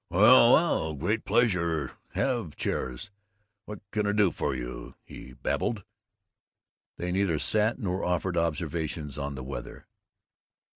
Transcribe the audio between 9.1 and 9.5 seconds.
on the